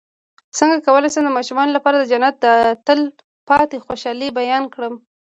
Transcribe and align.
څنګه 0.57 0.77
کولی 0.85 1.09
شم 1.13 1.23
د 1.25 1.29
ماشومانو 1.37 1.75
لپاره 1.77 1.95
د 1.97 2.03
جنت 2.11 2.35
د 2.45 2.47
تل 2.85 2.99
پاتې 3.47 3.77
خوشحالۍ 3.85 4.29
بیان 4.39 4.63
کړم 4.73 4.93